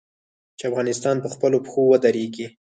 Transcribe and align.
چې 0.57 0.63
افغانستان 0.69 1.15
په 1.23 1.29
خپلو 1.33 1.57
پښو 1.65 1.81
ودریږي. 1.89 2.47